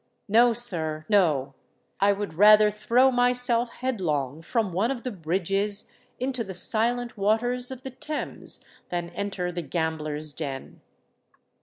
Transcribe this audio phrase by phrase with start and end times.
[0.27, 1.53] No, sir—no:
[1.99, 5.85] I would rather throw myself headlong from one of the bridges
[6.19, 10.81] into the silent waters of the Thames, than enter the gamblers' den!"